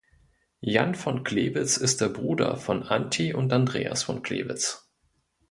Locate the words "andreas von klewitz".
3.53-4.91